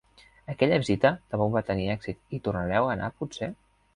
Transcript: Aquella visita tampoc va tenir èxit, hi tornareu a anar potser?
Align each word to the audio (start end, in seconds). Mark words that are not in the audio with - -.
Aquella 0.53 0.79
visita 0.83 1.11
tampoc 1.33 1.51
va 1.57 1.63
tenir 1.69 1.85
èxit, 1.95 2.19
hi 2.37 2.41
tornareu 2.49 2.89
a 2.89 2.95
anar 2.97 3.13
potser? 3.21 3.53